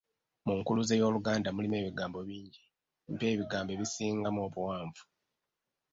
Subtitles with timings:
[0.45, 2.63] Mu nkuluze y'Oluganda mulimu ebigambo bingi,
[3.13, 5.03] mpa ebigambo ebisingamu obuwanvu?